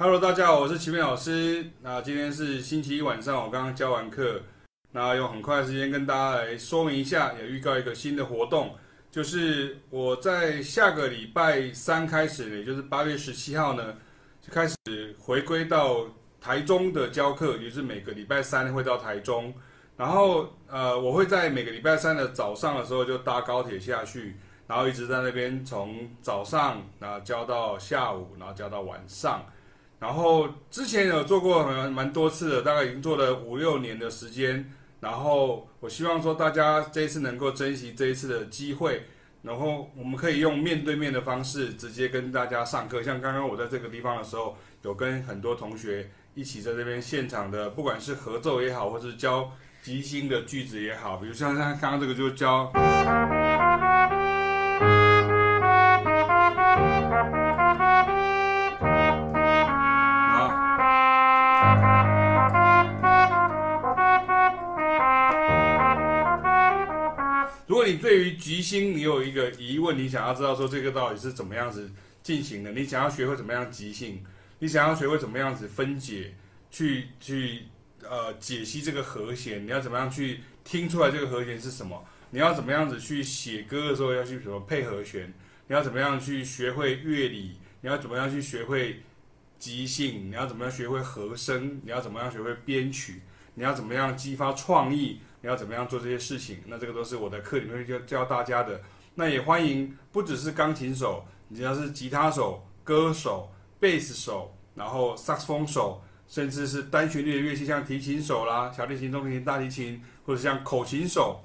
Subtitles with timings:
[0.00, 1.72] Hello，大家好，我是齐面老师。
[1.82, 4.40] 那今天是星期一晚上，我刚刚教完课，
[4.92, 8.76] 那用很快的时间跟大家来说明一下，也预告一个新的活动，
[9.10, 13.96] 就是我在下个礼拜三开始，也就是八月十七号呢，
[14.40, 14.76] 就开始
[15.18, 16.06] 回归到
[16.40, 19.52] 台中的教课，也就是每个礼拜三会到台中，
[19.96, 24.36] 然后呃，我会在每个礼拜三的早上的时候就搭高铁下去，
[24.68, 29.44] 然后一直在那边从早上然后教到下午，然后教到晚上。
[29.98, 34.72] 然后之前有做过蛮蛮多次的，大概已经做了五六年的时间。
[35.00, 39.04] 然后我希望说大家这一次能够珍惜这一次的机会，
[39.42, 43.02] 然后我们可以用面对面的方式直接跟大家上课。
[43.02, 52.72] 像刚刚我在这个地方的时候，有跟很多同学一起在这边现场的，不管是合奏也好，或是教即兴的句子也好，比如像像刚刚这个就教。
[67.90, 71.90] 你对于即兴你有一个疑问，你想要知道说这个到底是怎么样子
[72.22, 74.22] 进行的，你想要学会怎么样即兴，
[74.58, 76.34] 你想要学会怎么样子分解，
[76.70, 77.62] 去去
[78.02, 82.04] 呃解析这个和弦，你要怎么样去听出来这个和弦是什么？
[82.30, 85.32] 你要怎么样子去写歌的时候要去怎么配和弦？
[85.66, 87.56] 你要怎么样去学会乐理？
[87.80, 89.02] 你要怎么样去学会
[89.58, 90.30] 即兴？
[90.30, 91.80] 你要怎么样学会和声？
[91.82, 93.22] 你要怎么样学会编曲？
[93.54, 95.20] 你要怎么样激发创意？
[95.40, 96.58] 你要怎么样做这些事情？
[96.66, 98.80] 那这个都是我的课里面教教大家的。
[99.14, 103.50] 那也欢迎不只是钢琴手，你只要是吉他手、歌手、
[103.80, 111.40] 贝斯手，然后萨克斯风手，甚至是单旋律的乐器，像提琴手啦、小提琴、中提琴、大提琴，或者像口琴手，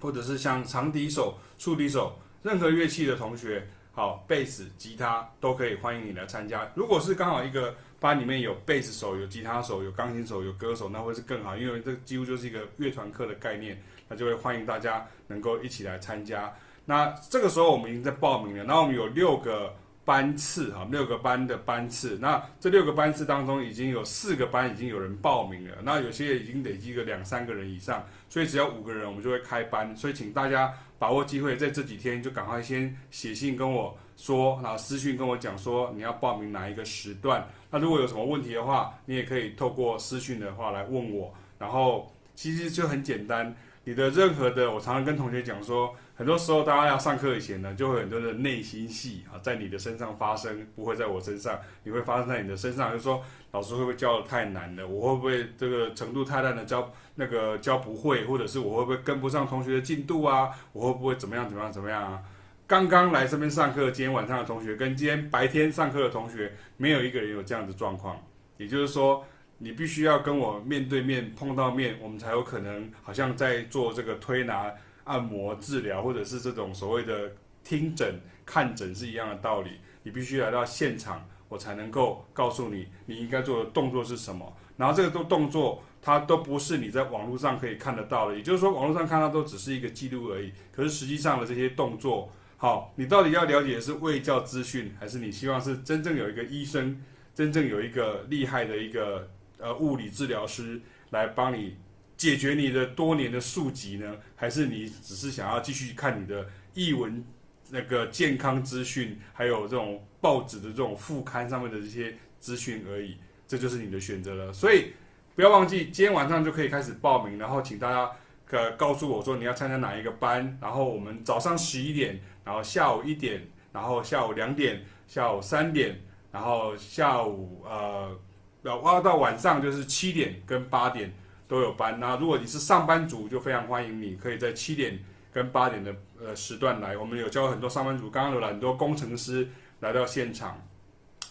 [0.00, 6.70] 或者是像长笛手、竖笛手，任何乐器的同学，好，贝斯、吉他都可以欢迎你来参加。
[6.74, 7.74] 如果是刚好一个。
[8.00, 13.78] 班里面有贝斯手、有吉他手、有钢琴手、有歌手，那会是更好，因为这几乎就是一个乐团课的概念，
[14.08, 16.50] 那就会欢迎大家能够一起来参加。
[16.86, 19.74] 那这个时候我们已经在报名了，那我们有六个
[20.10, 22.18] 班次哈，六个班的班次。
[22.20, 29.96] 那这六个班次当中，已经有四个班已经有人报名了，那有些已经累积个两三个人以上，所以只要五个人，我们就会开班。
[29.96, 37.46] 所以请大家把握机会，在这几天就赶快先写信跟我说，然后私讯跟我讲说你要报名哪一个时段。
[37.70, 41.32] 那如果有什么问题的话，你也可以透过私讯的话来问我。
[41.56, 43.54] 然后其实就很简单，
[43.84, 54.86] 你的任何的，我常常跟同学讲说，很多时候大家要上课以前呢，就会很多的内心戏啊，在你的身上发生，不会在我身上，你会发生在你的身上，就是说老师会不会教得太难了？
[54.86, 60.50] 我会不会这个程度太烂的教那个教不会，或者是我会不会跟不上同学的进度啊？
[60.74, 62.20] 我会不会怎么样怎么样怎么样啊？
[62.66, 68.22] 刚刚来这边上课，今天晚上的同学跟今天白天上课的同学，没有一个人有这样的状况。
[68.58, 69.24] 也就是说，
[69.56, 74.70] 你必须要跟我面对面碰到面，我们才有可能好像在做这个推拿、
[75.04, 79.70] 按摩、治疗，或者是这种所谓的听诊、看诊是一样的道理。
[80.02, 84.56] 你必须来到现场，我才能够告诉你你应该做的动作是什么。
[84.76, 88.36] 然后这个动动作，它都不是你在网络上可以看得到的。
[88.36, 90.52] 也就是说，网络上看到都只是一个记录而已。
[90.72, 96.98] 可是实际上的这些动作，好，你到底要了解的是卫教资讯，还是你希望是真正有一个医生，
[97.34, 99.28] 真正有一个厉害的一个
[99.58, 100.80] 呃物理治疗师
[101.10, 101.76] 来帮你
[102.20, 104.14] 解决你的多年的宿疾呢？
[104.36, 107.24] 还是你只是想要继续看你的译文
[107.70, 113.16] 那个健康资讯，还有这种报纸的这种副刊上面的这些资讯而已？
[113.48, 114.52] 这就是你的选择了。
[114.52, 114.92] 所以
[115.34, 118.10] 不要忘记，今天晚上就可以开始报名，然后请大家
[118.50, 122.20] 呃告诉我说你要参加哪一个班，然后我们早上十一点。
[122.44, 126.00] 然后下午一点，然后下午两点，下午三点，
[126.32, 128.18] 然后下午呃，
[128.62, 131.14] 要到晚上就是七点跟八点
[131.50, 131.98] 都有班。
[131.98, 135.00] 那如果你是上班族，就非常欢迎你可以在七点
[135.32, 135.92] 跟八点的
[136.24, 136.96] 呃时段来。
[136.96, 139.48] 我们有教很多上班族，刚刚有很多工程师
[139.80, 140.64] 来到现场。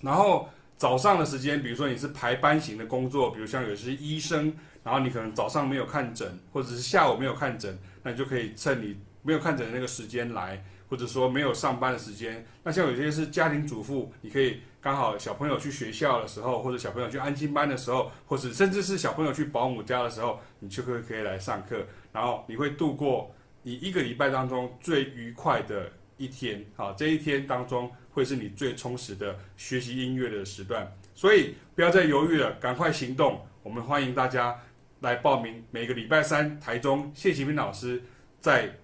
[0.00, 0.48] 然后
[0.78, 10.64] 早上的时间，比如说你是排班型的工作，比如像有些医生，然后你可能早上没有看诊，或者是下午没有看诊，那你就可以趁你没有看诊的那个时间来。
[10.88, 34.56] 或者说没有上班的时间，那像有些是家庭主妇，你可以刚好小朋友去学校的时候，或者小朋友去安亲班的时候，或者甚至是小朋友去保姆家的时候，你就可以可以来上课，然后你会度过你一个礼拜当中最愉快的一天，好，这一天当中会是你最充实的学习音乐的时段，所以不要再犹豫了，赶快行动，我们欢迎大家
[35.00, 38.02] 来报名，每个礼拜三台中谢启明老师
[38.40, 38.78] 在。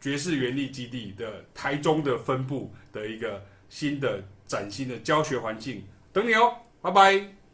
[0.00, 7.45] 爵士原力基地的台中的分部的一个新的崭新的教学环境，等你哦，拜拜。